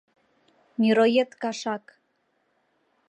[0.79, 1.85] —Мироед кашак!